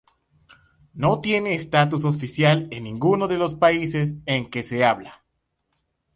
[0.95, 5.21] No tiene estatus oficial en ninguno de los países en que se habla.